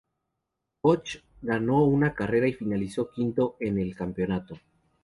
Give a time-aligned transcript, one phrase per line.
[0.81, 4.59] Busch ganó una carrera y finalizó quinto en el campeonato.